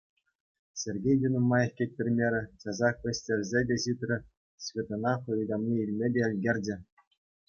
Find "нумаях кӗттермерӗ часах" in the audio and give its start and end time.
1.33-2.95